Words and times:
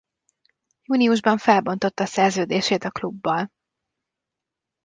Júniusban 0.83 1.37
felbontotta 1.37 2.05
szerződését 2.05 2.83
a 2.83 2.91
klubbal. 2.91 3.49